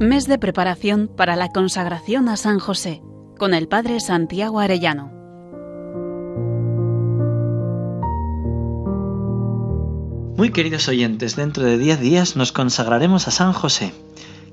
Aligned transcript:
Mes 0.00 0.26
de 0.26 0.38
preparación 0.38 1.10
para 1.14 1.36
la 1.36 1.50
consagración 1.50 2.30
a 2.30 2.38
San 2.38 2.58
José 2.58 3.02
con 3.38 3.52
el 3.52 3.68
Padre 3.68 4.00
Santiago 4.00 4.58
Arellano. 4.58 5.12
Muy 10.38 10.52
queridos 10.52 10.88
oyentes, 10.88 11.36
dentro 11.36 11.64
de 11.64 11.76
diez 11.76 12.00
días 12.00 12.34
nos 12.34 12.50
consagraremos 12.50 13.28
a 13.28 13.30
San 13.30 13.52
José. 13.52 13.92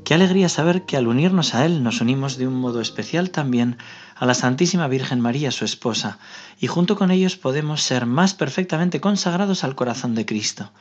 Qué 0.04 0.16
alegría 0.16 0.50
saber 0.50 0.84
que 0.84 0.98
al 0.98 1.08
unirnos 1.08 1.56
a 1.56 1.66
Él 1.66 1.82
nos 1.82 2.02
unimos 2.02 2.38
de 2.38 2.46
un 2.46 2.56
modo 2.56 2.82
especial 2.82 3.32
también 3.32 3.78
a 4.18 4.26
la 4.26 4.34
Santísima 4.34 4.90
Virgen 4.90 5.22
María, 5.22 5.52
su 5.52 5.64
esposa, 5.64 6.20
y 6.60 6.68
junto 6.68 6.98
con 6.98 7.10
ellos 7.10 7.38
podemos 7.38 7.84
ser 7.84 8.06
más 8.06 8.34
perfectamente 8.34 9.00
consagrados 9.00 9.64
al 9.64 9.76
corazón 9.76 10.14
de 10.14 10.26
Cristo. 10.26 10.74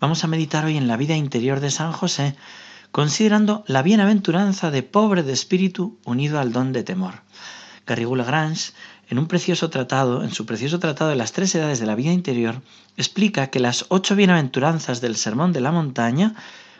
Vamos 0.00 0.24
a 0.24 0.26
meditar 0.26 0.64
hoy 0.64 0.78
en 0.78 0.88
la 0.88 0.96
vida 0.96 1.16
interior 1.16 1.60
de 1.60 1.70
San 1.70 1.92
José, 1.92 2.34
considerando 2.92 3.64
la 3.66 3.82
bienaventuranza 3.82 4.70
de 4.70 4.82
pobre 4.82 5.22
de 5.22 5.32
espíritu 5.32 5.98
unido 6.04 6.40
al 6.40 6.52
don 6.52 6.72
de 6.72 6.82
temor. 6.82 7.22
Garrigou 7.86 8.16
Lagrange, 8.16 8.72
en 9.08 9.18
un 9.18 9.26
precioso 9.26 9.70
tratado, 9.70 10.22
en 10.22 10.32
su 10.32 10.46
precioso 10.46 10.78
tratado 10.78 11.10
de 11.10 11.16
las 11.16 11.32
tres 11.32 11.54
edades 11.54 11.80
de 11.80 11.86
la 11.86 11.94
vida 11.94 12.12
interior, 12.12 12.62
explica 12.96 13.48
que 13.48 13.60
las 13.60 13.86
ocho 13.88 14.14
bienaventuranzas 14.14 15.00
del 15.00 15.16
Sermón 15.16 15.52
de 15.52 15.60
la 15.60 15.72
Montaña 15.72 16.34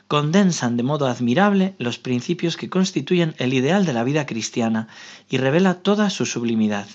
condensan 0.06 0.76
de 0.76 0.82
modo 0.82 1.06
admirable 1.06 1.74
los 1.78 1.98
principios 1.98 2.56
que 2.56 2.68
constituyen 2.68 3.34
el 3.38 3.54
ideal 3.54 3.86
de 3.86 3.92
la 3.92 4.02
vida 4.02 4.26
cristiana 4.26 4.88
y 5.28 5.38
revela 5.38 5.74
toda 5.74 6.10
su 6.10 6.26
sublimidad. 6.26 6.86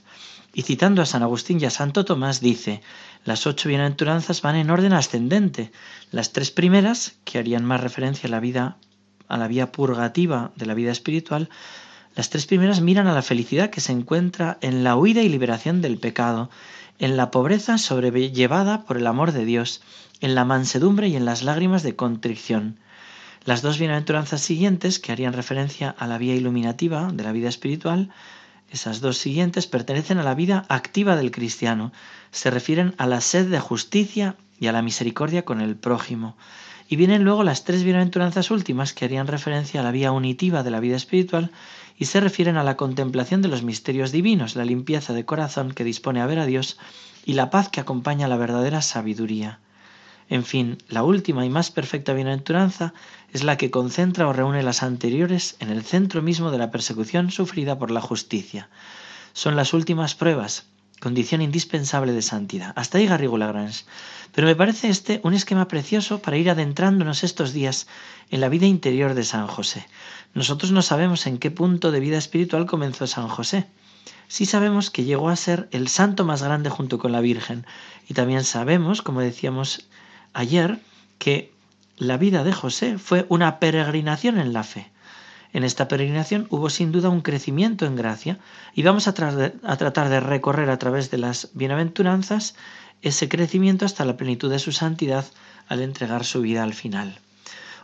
Y 0.54 0.62
citando 0.62 1.02
a 1.02 1.06
San 1.06 1.24
Agustín 1.24 1.60
y 1.60 1.66
a 1.66 1.70
Santo 1.70 2.06
Tomás, 2.06 2.40
dice, 2.40 2.82
las 3.26 3.46
ocho 3.48 3.68
bienaventuranzas 3.68 4.42
van 4.42 4.56
en 4.56 4.70
orden 4.70 4.94
ascendente. 4.94 5.72
Las 6.12 6.32
tres 6.32 6.52
primeras, 6.52 7.16
que 7.26 7.40
harían 7.40 7.66
más 7.66 7.82
referencia 7.82 8.28
a 8.28 8.32
la 8.32 8.40
vida, 8.40 8.78
a 9.28 9.38
la 9.38 9.48
vía 9.48 9.72
purgativa 9.72 10.52
de 10.56 10.66
la 10.66 10.74
vida 10.74 10.92
espiritual, 10.92 11.50
las 12.16 12.30
tres 12.30 12.46
primeras 12.46 12.82
miran 12.82 13.08
a 13.08 13.14
la 13.14 13.22
felicidad 13.22 13.70
que 13.70 13.82
se 13.82 13.92
encuentra 13.92 14.58
en 14.62 14.84
la 14.84 14.96
huida 14.96 15.22
y 15.22 15.30
liberación 15.30 15.82
del 15.82 15.98
pecado, 15.98 16.50
en 17.00 17.18
la 17.18 17.30
pobreza 17.30 17.78
sobrellevada 17.78 18.84
por 18.86 18.98
el 18.98 19.08
amor 19.08 19.34
de 19.34 19.44
Dios, 19.44 19.82
en 20.22 20.34
la 20.34 20.46
mansedumbre 20.46 21.10
y 21.10 21.16
en 21.16 21.26
las 21.26 21.44
lágrimas 21.44 21.84
de 21.84 21.96
contrición. 21.96 22.78
Las 23.44 23.62
dos 23.62 23.78
bienaventuranzas 23.78 24.42
siguientes, 24.42 25.00
que 25.00 25.12
harían 25.12 25.34
referencia 25.34 25.94
a 25.98 26.08
la 26.08 26.18
vía 26.18 26.36
iluminativa 26.36 27.12
de 27.12 27.24
la 27.24 27.32
vida 27.32 27.50
espiritual, 27.50 28.10
esas 28.72 29.02
dos 29.02 29.18
siguientes 29.18 29.68
pertenecen 29.68 30.18
a 30.18 30.24
la 30.24 30.36
vida 30.36 30.66
activa 30.70 31.16
del 31.16 31.32
cristiano, 31.32 31.92
se 32.32 32.50
refieren 32.50 32.96
a 32.98 33.06
la 33.08 33.22
sed 33.22 33.48
de 33.50 33.60
justicia 33.60 34.36
y 34.60 34.68
a 34.68 34.72
la 34.72 34.82
misericordia 34.82 35.46
con 35.46 35.62
el 35.62 35.76
prójimo. 35.76 36.36
Y 36.88 36.96
vienen 36.98 37.24
luego 37.24 37.44
las 37.44 37.64
tres 37.64 37.84
bienaventuranzas 37.84 38.52
últimas 38.52 38.94
que 38.94 39.06
harían 39.06 39.28
referencia 39.28 39.80
a 39.82 39.84
la 39.84 39.92
vía 39.92 40.12
unitiva 40.12 40.64
de 40.64 40.72
la 40.72 40.80
vida 40.80 40.96
espiritual 40.96 41.52
y 41.98 42.06
se 42.06 42.20
refieren 42.20 42.58
a 42.58 42.64
la 42.64 42.78
contemplación 42.78 43.42
de 43.42 43.48
los 43.48 43.64
misterios 43.64 44.12
divinos, 44.12 44.56
la 44.56 44.66
limpieza 44.66 45.14
de 45.14 45.26
corazón 45.26 45.72
que 45.74 45.84
dispone 45.84 46.22
a 46.22 46.26
ver 46.26 46.40
a 46.40 46.46
Dios 46.46 46.78
y 47.26 47.34
la 47.34 47.50
paz 47.50 47.70
que 47.70 47.80
acompaña 47.80 48.28
la 48.28 48.38
verdadera 48.38 48.82
sabiduría. 48.82 49.60
En 50.30 50.44
fin, 50.44 50.78
la 50.90 51.04
última 51.04 51.46
y 51.46 51.50
más 51.50 51.72
perfecta 51.72 52.14
bienaventuranza 52.14 52.94
es 53.32 53.44
la 53.44 53.58
que 53.58 53.72
concentra 53.72 54.28
o 54.28 54.34
reúne 54.34 54.64
las 54.64 54.82
anteriores 54.82 55.56
en 55.60 55.70
el 55.70 55.84
centro 55.84 56.22
mismo 56.22 56.52
de 56.52 56.58
la 56.58 56.72
persecución 56.72 57.32
sufrida 57.32 57.78
por 57.78 57.92
la 57.92 58.02
justicia. 58.02 58.70
Son 59.34 59.56
las 59.56 59.74
últimas 59.74 60.16
pruebas, 60.16 60.66
condición 61.00 61.42
indispensable 61.42 62.14
de 62.14 62.22
santidad. 62.22 62.74
Hasta 62.76 62.98
ahí 62.98 63.08
Garrigou 63.08 63.38
Lagrange. 63.38 63.86
Pero 64.34 64.48
me 64.48 64.56
parece 64.56 64.90
este 64.90 65.22
un 65.24 65.34
esquema 65.34 65.68
precioso 65.68 66.20
para 66.22 66.38
ir 66.38 66.50
adentrándonos 66.50 67.24
estos 67.24 67.54
días 67.54 67.88
en 68.32 68.42
la 68.42 68.50
vida 68.50 68.66
interior 68.66 69.14
de 69.14 69.24
San 69.24 69.48
José. 69.48 69.86
Nosotros 70.34 70.72
no 70.72 70.82
sabemos 70.82 71.28
en 71.28 71.38
qué 71.38 71.52
punto 71.52 71.92
de 71.92 72.00
vida 72.00 72.18
espiritual 72.18 72.66
comenzó 72.66 73.08
San 73.08 73.28
José. 73.28 73.68
Sí 74.28 74.46
sabemos 74.46 74.90
que 74.90 75.04
llegó 75.04 75.30
a 75.30 75.36
ser 75.36 75.70
el 75.72 75.88
santo 75.88 76.26
más 76.26 76.42
grande 76.42 76.70
junto 76.70 76.98
con 76.98 77.12
la 77.12 77.22
Virgen. 77.22 77.66
Y 78.10 78.14
también 78.14 78.44
sabemos, 78.44 79.02
como 79.02 79.22
decíamos 79.22 79.88
ayer 80.34 80.80
que 81.20 81.54
la 81.98 82.18
vida 82.18 82.44
de 82.44 82.52
José 82.52 82.98
fue 82.98 83.26
una 83.30 83.60
peregrinación 83.60 84.38
en 84.40 84.52
la 84.52 84.64
fe. 84.64 84.92
En 85.56 85.64
esta 85.64 85.88
peregrinación 85.88 86.48
hubo 86.50 86.70
sin 86.70 86.92
duda 86.92 87.08
un 87.08 87.22
crecimiento 87.22 87.86
en 87.86 87.96
gracia 87.96 88.40
y 88.74 88.84
vamos 88.84 89.08
a, 89.08 89.14
tratar 89.14 90.10
de 90.10 90.20
recorrer 90.20 90.70
a 90.70 90.78
través 90.78 91.12
de 91.12 91.18
las 91.18 91.48
bienaventuranzas 91.54 92.56
ese 93.02 93.30
crecimiento 93.30 93.86
hasta 93.86 94.04
la 94.04 94.18
plenitud 94.18 94.52
de 94.52 94.60
su 94.60 94.74
santidad 94.74 95.24
al 95.70 95.82
entregar 95.82 96.26
su 96.26 96.42
vida 96.42 96.62
al 96.62 96.74
final. 96.74 97.22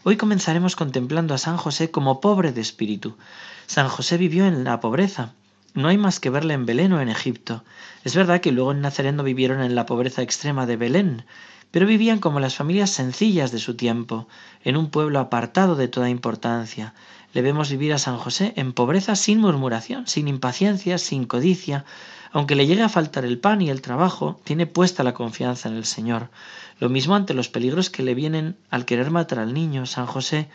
Hoy 0.04 0.18
comenzaremos 0.18 0.76
contemplando 0.76 1.34
a 1.34 1.38
San 1.38 1.56
José 1.56 1.92
como 1.92 2.20
pobre 2.20 2.52
de 2.52 2.60
espíritu. 2.60 3.16
San 3.68 3.88
José 3.88 4.18
vivió 4.18 4.48
en 4.48 4.66
la 4.66 4.82
pobreza. 4.82 5.32
No 5.74 5.88
hay 5.88 5.98
más 5.98 6.20
que 6.20 6.30
verle 6.30 6.56
en 6.56 6.66
Belén 6.66 6.92
o 6.92 7.00
en 7.00 7.08
Egipto. 7.08 7.64
Es 8.04 8.18
verdad 8.18 8.42
que 8.42 8.52
luego 8.52 8.74
en 8.74 8.82
Nazaret 8.82 9.16
no 9.16 9.24
vivieron 9.24 9.62
en 9.62 9.76
la 9.76 9.86
pobreza 9.86 10.22
extrema 10.22 10.66
de 10.66 10.76
Belén, 10.76 11.24
pero 11.72 11.86
vivían 11.86 12.20
como 12.20 12.42
las 12.42 12.56
familias 12.56 12.90
sencillas 12.90 13.54
de 13.54 13.60
su 13.60 13.76
tiempo, 13.78 14.28
en 14.66 14.76
un 14.76 14.90
pueblo 14.90 15.20
apartado 15.20 15.78
de 15.78 15.88
toda 15.88 16.10
importancia. 16.10 16.94
Le 17.34 17.42
vemos 17.42 17.70
vivir 17.70 17.94
a 17.94 17.98
San 17.98 18.18
José 18.18 18.54
en 18.56 18.74
pobreza 18.74 19.16
sin 19.16 19.40
murmuración, 19.40 20.08
sin 20.08 20.28
impaciencia, 20.28 20.98
sin 20.98 21.26
codicia. 21.26 21.86
Aunque 22.34 22.56
le 22.56 22.68
llegue 22.68 22.84
a 22.84 22.90
faltar 22.90 23.26
el 23.26 23.40
pan 23.40 23.62
y 23.62 23.70
el 23.70 23.82
trabajo, 23.82 24.40
tiene 24.44 24.68
puesta 24.68 25.04
la 25.04 25.14
confianza 25.14 25.70
en 25.70 25.76
el 25.76 25.86
Señor. 25.86 26.30
Lo 26.80 26.90
mismo 26.90 27.16
ante 27.16 27.34
los 27.34 27.50
peligros 27.50 27.90
que 27.90 28.04
le 28.04 28.16
vienen 28.16 28.58
al 28.70 28.86
querer 28.86 29.12
matar 29.12 29.40
al 29.40 29.54
niño. 29.54 29.86
San 29.86 30.08
José 30.08 30.50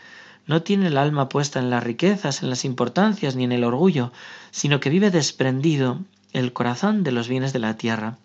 no 0.45 0.61
tiene 0.61 0.87
el 0.87 0.97
alma 0.97 1.29
puesta 1.29 1.59
en 1.59 1.69
las 1.69 1.83
riquezas, 1.83 2.41
en 2.41 2.49
las 2.49 2.65
importancias 2.65 3.35
ni 3.35 3.43
en 3.43 3.51
el 3.51 3.63
orgullo, 3.63 4.11
sino 4.51 4.79
que 4.79 4.89
vive 4.89 5.11
desprendido 5.11 5.99
el 6.33 6.53
corazón 6.53 7.03
de 7.03 7.11
los 7.11 7.27
bienes 7.27 7.53
de 7.53 7.59
la 7.59 7.77
tierra. 7.77 8.17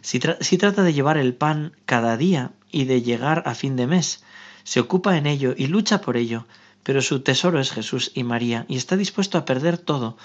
Si, 0.00 0.18
trata 0.18 0.82
de 0.82 0.92
llevar 0.92 1.16
el 1.16 1.34
pan 1.34 1.72
cada 1.86 2.16
día 2.16 2.50
y 2.70 2.84
de 2.84 3.00
llegar 3.00 3.42
a 3.46 3.54
fin 3.54 3.74
de 3.74 3.86
mes, 3.86 4.22
se 4.62 4.80
ocupa 4.80 5.16
en 5.16 5.26
ello 5.26 5.54
y 5.56 5.68
lucha 5.68 6.00
por 6.00 6.16
ello, 6.16 6.46
pero 6.84 7.02
su 7.02 7.20
tesoro 7.20 7.58
es 7.58 7.72
Jesús 7.72 8.12
y 8.14 8.22
María, 8.22 8.64
y 8.68 8.76
está 8.76 8.96
dispuesto 8.96 9.36
a 9.36 9.44
perder 9.44 9.78
todo, 9.78 10.16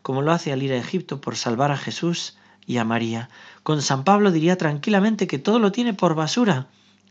como 0.00 0.22
lo 0.22 0.32
hace 0.32 0.52
al 0.52 0.62
ir 0.62 0.72
a 0.72 0.78
Egipto 0.78 1.20
por 1.20 1.36
salvar 1.36 1.70
a 1.70 1.76
Jesús 1.76 2.36
y 2.66 2.78
a 2.78 2.84
María. 2.84 3.28
Con 3.62 3.82
San 3.82 4.04
Pablo 4.04 4.30
diría 4.30 4.56
tranquilamente 4.56 5.26
que 5.26 5.38
todo 5.38 5.58
lo 5.58 5.70
tiene 5.70 5.92
por 5.92 6.14
basura, 6.14 6.68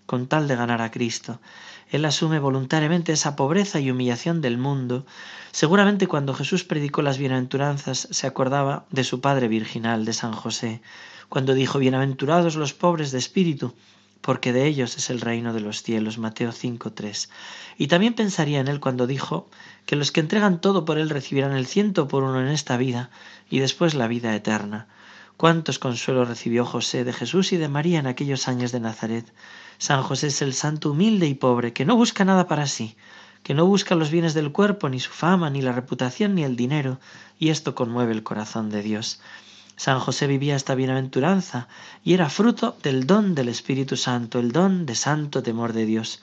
con 0.08 0.28
tal 0.28 0.48
de 0.48 0.56
ganar 0.56 0.82
a 0.82 0.90
Cristo. 0.90 1.40
Él 1.92 2.06
asume 2.06 2.40
voluntariamente 2.40 3.14
esa 3.14 3.36
pobreza 3.36 3.80
y 3.80 3.92
humillación 3.92 4.42
del 4.42 4.58
mundo. 4.58 5.06
Seguramente 5.52 6.08
cuando 6.08 6.34
Jesús 6.34 6.64
predicó 6.64 7.04
las 7.04 7.20
bienaventuranzas 7.20 8.08
se 8.10 8.26
acordaba 8.26 8.86
de 8.90 9.04
su 9.04 9.22
Padre 9.22 9.48
Virginal, 9.48 10.04
de 10.04 10.14
San 10.14 10.34
José 10.34 10.82
cuando 11.34 11.56
dijo, 11.56 11.80
Bienaventurados 11.80 12.56
los 12.58 12.76
pobres 12.76 13.12
de 13.12 13.18
espíritu, 13.18 13.74
porque 14.24 14.54
de 14.54 14.66
ellos 14.66 14.96
es 14.96 15.10
el 15.10 15.20
reino 15.20 15.54
de 15.54 15.60
los 15.60 15.84
cielos. 15.84 16.18
Mateo 16.18 16.52
5.3. 16.52 17.30
Y 17.78 17.88
también 17.88 18.14
pensaría 18.14 18.62
en 18.62 18.70
él 18.70 18.80
cuando 18.80 19.06
dijo 19.06 19.50
que 19.86 19.98
los 19.98 20.14
que 20.14 20.22
entregan 20.22 20.62
todo 20.62 20.86
por 20.86 20.98
él 20.98 21.10
recibirán 21.10 21.52
el 21.52 21.68
ciento 21.68 22.08
por 22.08 22.24
uno 22.24 22.40
en 22.40 22.48
esta 22.48 22.78
vida 22.78 23.10
y 23.50 23.60
después 23.60 23.96
la 23.96 24.08
vida 24.08 24.34
eterna. 24.34 24.88
Cuántos 25.36 25.78
consuelos 25.78 26.30
recibió 26.30 26.66
José 26.66 27.04
de 27.04 27.12
Jesús 27.12 27.52
y 27.52 27.58
de 27.58 27.68
María 27.68 28.00
en 28.00 28.08
aquellos 28.08 28.48
años 28.48 28.72
de 28.72 28.80
Nazaret. 28.80 29.26
San 29.78 30.04
José 30.04 30.28
es 30.28 30.42
el 30.42 30.54
santo 30.54 30.92
humilde 30.92 31.28
y 31.28 31.34
pobre, 31.34 31.74
que 31.74 31.84
no 31.84 31.98
busca 31.98 32.24
nada 32.24 32.48
para 32.48 32.66
sí, 32.66 32.96
que 33.44 33.54
no 33.54 33.66
busca 33.66 33.96
los 33.96 34.10
bienes 34.10 34.34
del 34.34 34.54
cuerpo, 34.54 34.88
ni 34.88 35.02
su 35.02 35.12
fama, 35.12 35.50
ni 35.50 35.62
la 35.62 35.74
reputación, 35.74 36.34
ni 36.36 36.46
el 36.46 36.56
dinero, 36.56 36.98
y 37.40 37.50
esto 37.50 37.76
conmueve 37.76 38.14
el 38.14 38.24
corazón 38.24 38.70
de 38.70 38.84
Dios. 38.84 39.20
San 39.76 40.00
José 40.00 40.28
vivía 40.28 40.56
esta 40.56 40.76
bienaventuranza 40.76 41.68
y 42.04 42.14
era 42.14 42.30
fruto 42.30 42.78
del 42.84 43.08
don 43.08 43.36
del 43.36 43.50
Espíritu 43.50 43.98
Santo, 43.98 44.40
el 44.40 44.52
don 44.52 44.86
de 44.86 44.96
santo 44.96 45.42
temor 45.42 45.74
de 45.74 45.86
Dios. 45.86 46.22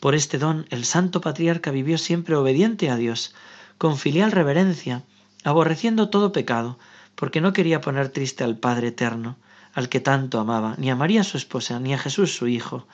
Por 0.00 0.14
este 0.14 0.38
don 0.38 0.66
el 0.70 0.84
santo 0.84 1.20
patriarca 1.20 1.70
vivió 1.70 1.98
siempre 1.98 2.36
obediente 2.36 2.90
a 2.90 2.96
Dios, 2.96 3.34
con 3.78 3.98
filial 3.98 4.32
reverencia, 4.32 5.02
aborreciendo 5.44 6.08
todo 6.08 6.32
pecado, 6.32 6.78
porque 7.14 7.40
no 7.40 7.52
quería 7.52 7.80
poner 7.80 8.08
triste 8.08 8.44
al 8.44 8.56
Padre 8.56 8.88
eterno, 8.88 9.36
al 9.74 9.88
que 9.88 10.00
tanto 10.00 10.40
amaba, 10.40 10.74
ni 10.78 10.90
a 10.90 10.96
María 10.96 11.22
su 11.22 11.36
esposa, 11.36 11.78
ni 11.80 11.92
a 11.92 11.98
Jesús 11.98 12.34
su 12.34 12.48
Hijo. 12.48 12.86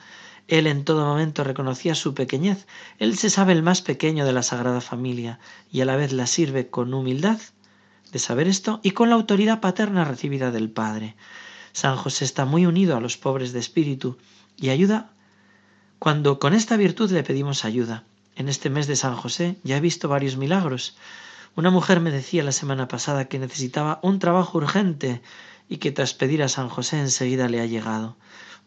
Él 0.49 0.67
en 0.67 0.83
todo 0.83 1.05
momento 1.05 1.45
reconocía 1.45 1.95
su 1.95 2.13
pequeñez, 2.13 2.67
él 2.99 3.17
se 3.17 3.29
sabe 3.29 3.53
el 3.53 3.63
más 3.63 3.81
pequeño 3.81 4.25
de 4.25 4.33
la 4.33 4.43
Sagrada 4.43 4.81
Familia, 4.81 5.39
y 5.71 5.79
a 5.79 5.85
la 5.85 5.95
vez 5.95 6.11
la 6.11 6.27
sirve 6.27 6.67
con 6.67 6.93
humildad 6.93 7.39
de 8.13 8.19
saber 8.19 8.47
esto 8.47 8.79
y 8.83 8.91
con 8.91 9.09
la 9.09 9.15
autoridad 9.15 9.59
paterna 9.59 10.05
recibida 10.05 10.51
del 10.51 10.69
Padre. 10.69 11.15
San 11.73 11.97
José 11.97 12.23
está 12.23 12.45
muy 12.45 12.67
unido 12.67 12.95
a 12.95 13.01
los 13.01 13.17
pobres 13.17 13.51
de 13.51 13.59
espíritu 13.59 14.17
y 14.55 14.69
ayuda 14.69 15.09
cuando 15.97 16.37
con 16.37 16.53
esta 16.53 16.77
virtud 16.77 17.11
le 17.11 17.23
pedimos 17.23 17.65
ayuda. 17.65 18.03
En 18.35 18.49
este 18.49 18.69
mes 18.69 18.87
de 18.87 18.95
San 18.95 19.15
José 19.15 19.57
ya 19.63 19.77
he 19.77 19.81
visto 19.81 20.07
varios 20.07 20.37
milagros. 20.37 20.95
Una 21.55 21.71
mujer 21.71 21.99
me 21.99 22.11
decía 22.11 22.43
la 22.43 22.51
semana 22.51 22.87
pasada 22.87 23.25
que 23.25 23.39
necesitaba 23.39 23.99
un 24.03 24.19
trabajo 24.19 24.57
urgente 24.59 25.21
y 25.67 25.77
que 25.77 25.91
tras 25.91 26.13
pedir 26.13 26.43
a 26.43 26.49
San 26.49 26.69
José 26.69 26.99
enseguida 26.99 27.49
le 27.49 27.61
ha 27.61 27.65
llegado. 27.65 28.15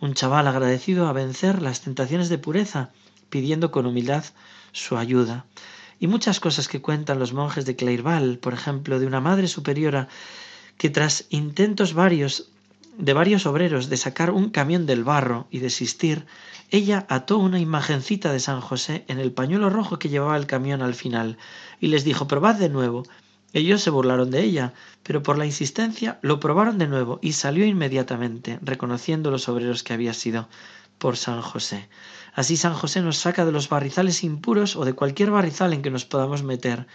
Un 0.01 0.15
chaval 0.15 0.49
agradecido 0.49 1.07
a 1.07 1.13
vencer 1.13 1.63
las 1.63 1.83
tentaciones 1.83 2.29
de 2.29 2.39
pureza, 2.39 2.91
pidiendo 3.29 3.71
con 3.71 3.87
humildad 3.87 4.25
su 4.73 4.97
ayuda. 4.97 5.47
Y 5.99 6.07
muchas 6.07 6.41
cosas 6.41 6.69
que 6.69 6.83
cuentan 6.83 7.19
los 7.19 7.33
monjes 7.33 7.65
de 7.65 7.77
Clairval, 7.77 8.39
por 8.39 8.55
ejemplo, 8.55 8.99
de 8.99 9.07
una 9.07 9.21
madre 9.21 9.49
superiora 9.49 10.09
que 10.77 10.91
tras 10.91 11.27
intentos 11.31 11.95
varios 11.95 12.51
de 12.99 13.13
varios 13.13 13.45
obreros 13.47 13.91
de 13.91 13.97
sacar 13.97 14.31
un 14.31 14.51
camión 14.51 14.87
del 14.87 15.05
barro 15.05 15.47
y 15.51 15.59
desistir, 15.59 16.27
ella 16.71 17.07
ató 17.09 17.39
una 17.39 17.61
imagencita 17.61 18.33
de 18.33 18.41
San 18.41 18.61
José 18.61 19.05
en 19.09 19.19
el 19.19 19.33
pañuelo 19.33 19.71
rojo 19.71 19.99
que 19.99 20.09
llevaba 20.09 20.37
el 20.37 20.47
camión 20.47 20.83
al 20.83 20.95
final 20.95 21.37
y 21.81 21.89
les 21.89 22.05
dijo 22.05 22.27
probad 22.27 22.55
de 22.55 22.69
nuevo. 22.69 23.05
Ellos 23.53 23.83
se 23.83 23.91
burlaron 23.91 24.31
de 24.31 24.43
ella, 24.43 24.73
pero 25.03 25.23
por 25.23 25.39
la 25.39 25.47
insistencia 25.47 26.19
lo 26.23 26.41
probaron 26.41 26.79
de 26.79 26.89
nuevo 26.89 27.19
y 27.23 27.33
salió 27.33 27.65
inmediatamente, 27.65 28.59
reconociendo 28.63 29.31
los 29.31 29.49
obreros 29.49 29.83
que 29.83 29.93
había 29.93 30.15
sido 30.15 30.49
por 30.99 31.17
San 31.17 31.43
José. 31.43 31.89
Así 32.35 32.57
San 32.57 32.75
José 32.75 33.01
nos 33.01 33.17
saca 33.17 33.45
de 33.45 33.53
los 33.53 33.69
barrizales 33.69 34.23
impuros 34.23 34.77
o 34.77 34.85
de 34.85 34.93
cualquier 34.93 35.31
barrizal 35.31 35.73
en 35.73 35.83
que 35.83 35.91
nos 35.91 36.05
podamos 36.05 36.43
meter. 36.43 36.87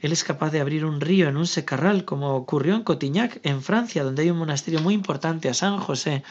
Él 0.00 0.12
es 0.12 0.24
capaz 0.24 0.50
de 0.50 0.60
abrir 0.60 0.84
un 0.84 1.00
río 1.00 1.28
en 1.28 1.36
un 1.36 1.46
secarral, 1.46 2.04
como 2.04 2.34
ocurrió 2.34 2.74
en 2.74 2.82
Cotignac, 2.82 3.40
en 3.42 3.62
Francia, 3.62 4.04
donde 4.04 4.22
hay 4.22 4.30
un 4.30 4.38
monasterio 4.38 4.80
muy 4.80 4.94
importante 4.94 5.48
a 5.48 5.54
San 5.54 5.78
José, 5.78 6.22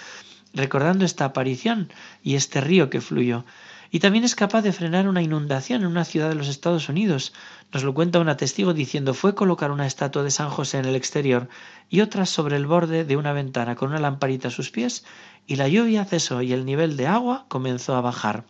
recordando 0.54 1.06
esta 1.06 1.26
aparición 1.26 1.92
y 2.24 2.36
este 2.36 2.62
río 2.62 2.90
que 2.90 3.02
fluyó. 3.02 3.46
Y 3.92 4.00
también 4.00 4.24
es 4.24 4.36
capaz 4.36 4.62
de 4.62 4.72
frenar 4.72 5.08
una 5.08 5.22
inundación 5.22 5.82
en 5.82 5.88
una 5.88 6.06
ciudad 6.06 6.30
de 6.30 6.36
los 6.36 6.48
Estados 6.48 6.90
Unidos. 6.90 7.34
Nos 7.74 7.84
lo 7.84 7.94
cuenta 7.94 8.20
un 8.20 8.36
testigo 8.38 8.74
diciendo 8.74 9.14
fue 9.14 9.36
colocar 9.36 9.72
una 9.72 9.88
estatua 9.88 10.24
de 10.24 10.32
San 10.32 10.50
José 10.50 10.78
en 10.78 10.86
el 10.86 10.96
exterior 10.96 11.50
y 11.90 12.02
otra 12.02 12.26
sobre 12.26 12.56
el 12.56 12.68
borde 12.68 13.04
de 13.04 13.18
una 13.18 13.34
ventana 13.34 13.76
con 13.76 13.90
una 13.90 14.00
lamparita 14.00 14.50
a 14.50 14.52
sus 14.52 14.70
pies 14.70 15.06
y 15.48 15.56
la 15.56 15.68
lluvia 15.68 16.06
cesó 16.06 16.42
y 16.44 16.54
el 16.54 16.66
nivel 16.66 16.98
de 16.98 17.08
agua 17.08 17.46
comenzó 17.48 17.96
a 17.96 18.02
bajar. 18.02 18.44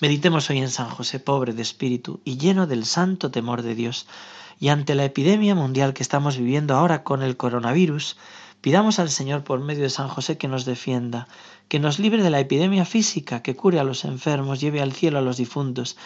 Meditemos 0.00 0.48
hoy 0.48 0.58
en 0.58 0.70
San 0.70 0.88
José, 0.88 1.20
pobre 1.20 1.52
de 1.52 1.60
espíritu 1.60 2.20
y 2.24 2.38
lleno 2.38 2.66
del 2.66 2.86
santo 2.86 3.30
temor 3.30 3.60
de 3.60 3.74
Dios. 3.74 4.06
Y 4.58 4.68
ante 4.68 4.94
la 4.94 5.04
epidemia 5.04 5.54
mundial 5.54 5.92
que 5.92 6.02
estamos 6.02 6.38
viviendo 6.38 6.74
ahora 6.74 7.02
con 7.02 7.22
el 7.22 7.36
coronavirus, 7.36 8.16
pidamos 8.62 8.98
al 8.98 9.10
Señor 9.10 9.44
por 9.44 9.60
medio 9.60 9.82
de 9.82 9.90
San 9.90 10.08
José 10.08 10.38
que 10.38 10.48
nos 10.48 10.64
defienda, 10.64 11.28
que 11.70 11.78
nos 11.78 12.00
libre 12.00 12.24
de 12.24 12.30
la 12.30 12.40
epidemia 12.40 12.84
física, 12.84 13.42
que 13.44 13.54
cure 13.54 13.78
a 13.78 13.84
los 13.84 14.04
enfermos, 14.04 14.60
lleve 14.60 14.82
al 14.82 14.92
cielo 14.92 15.18
a 15.20 15.22
los 15.22 15.36
difuntos, 15.36 15.96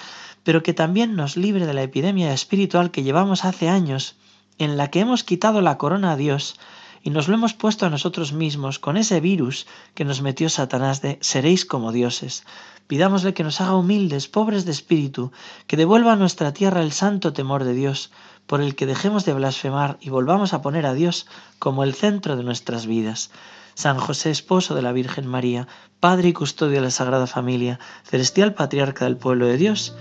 pero 0.43 0.63
que 0.63 0.75
también 0.75 1.17
nos 1.17 1.39
libre 1.39 1.65
de 1.65 1.73
la 1.73 1.83
epidemia 1.83 2.35
espiritual 2.35 2.91
que 2.91 3.03
llevamos 3.03 3.47
hace 3.47 3.71
años, 3.71 4.15
en 4.59 4.77
la 4.77 4.91
que 4.91 5.01
hemos 5.01 5.25
quitado 5.25 5.63
la 5.63 5.79
corona 5.79 6.13
a 6.13 6.17
Dios 6.17 6.61
y 7.03 7.09
nos 7.09 7.29
lo 7.29 7.35
hemos 7.35 7.55
puesto 7.55 7.87
a 7.87 7.91
nosotros 7.91 8.35
mismos 8.35 8.79
con 8.79 8.99
ese 8.99 9.21
virus 9.21 9.67
que 9.95 10.05
nos 10.05 10.21
metió 10.21 10.51
Satanás 10.51 11.01
de 11.01 11.17
seréis 11.23 11.65
como 11.65 11.93
dioses. 11.93 12.45
Pidámosle 12.87 13.33
que 13.33 13.43
nos 13.43 13.63
haga 13.63 13.75
humildes, 13.75 14.29
pobres 14.29 14.67
de 14.67 14.73
espíritu, 14.73 15.33
que 15.67 15.79
devuelva 15.79 16.13
a 16.13 16.17
nuestra 16.17 16.53
tierra 16.53 16.83
el 16.83 16.93
santo 16.93 17.33
temor 17.33 17.65
de 17.65 17.73
Dios, 17.73 18.11
por 18.47 18.61
el 18.61 18.75
que 18.75 18.85
dejemos 18.85 19.25
de 19.25 19.33
blasfemar 19.33 19.97
y 20.03 20.11
volvamos 20.11 20.53
a 20.53 20.61
poner 20.61 20.85
a 20.85 20.93
Dios 20.93 21.27
como 21.59 21.85
el 21.85 21.95
centro 21.95 22.37
de 22.37 22.43
nuestras 22.43 22.85
vidas. 22.85 23.31
San 23.75 23.99
José, 23.99 24.31
esposo 24.31 24.75
de 24.75 24.83
la 24.83 24.93
Virgen 24.93 25.27
María, 25.27 25.69
Padre 26.01 26.29
y 26.29 26.33
custodio 26.33 26.77
de 26.77 26.83
la 26.83 26.91
Sagrada 26.91 27.27
Familia, 27.27 27.79
celestial 28.05 28.55
patriarca 28.55 29.05
del 29.05 29.17
pueblo 29.17 29.47
de 29.47 29.57
Dios, 29.57 29.95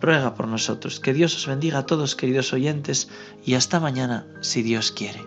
ruega 0.00 0.34
por 0.34 0.48
nosotros. 0.48 1.00
Que 1.00 1.12
Dios 1.12 1.36
os 1.36 1.46
bendiga 1.46 1.78
a 1.78 1.86
todos, 1.86 2.16
queridos 2.16 2.52
oyentes, 2.52 3.08
y 3.44 3.54
hasta 3.54 3.80
mañana, 3.80 4.26
si 4.40 4.62
Dios 4.62 4.92
quiere. 4.92 5.20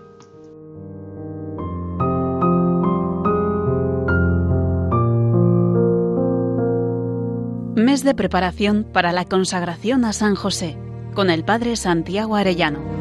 Mes 7.76 8.04
de 8.04 8.16
preparación 8.16 8.86
para 8.92 9.12
la 9.12 9.26
consagración 9.26 10.06
a 10.06 10.14
San 10.14 10.36
José 10.36 10.78
con 11.14 11.30
el 11.30 11.46
Padre 11.46 11.76
Santiago 11.76 12.36
Arellano. 12.36 12.95